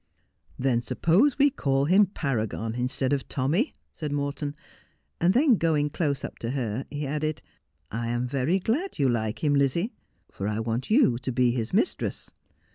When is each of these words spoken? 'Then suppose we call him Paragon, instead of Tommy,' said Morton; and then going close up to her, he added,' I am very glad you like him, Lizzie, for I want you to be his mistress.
'Then 0.57 0.81
suppose 0.81 1.37
we 1.37 1.51
call 1.51 1.85
him 1.85 2.07
Paragon, 2.07 2.73
instead 2.73 3.13
of 3.13 3.29
Tommy,' 3.29 3.71
said 3.93 4.11
Morton; 4.11 4.55
and 5.19 5.35
then 5.35 5.57
going 5.57 5.91
close 5.91 6.23
up 6.25 6.39
to 6.39 6.49
her, 6.49 6.87
he 6.89 7.05
added,' 7.05 7.43
I 7.91 8.07
am 8.07 8.25
very 8.25 8.57
glad 8.57 8.97
you 8.97 9.07
like 9.07 9.43
him, 9.43 9.53
Lizzie, 9.53 9.93
for 10.31 10.47
I 10.47 10.59
want 10.59 10.89
you 10.89 11.19
to 11.19 11.31
be 11.31 11.51
his 11.51 11.71
mistress. 11.71 12.33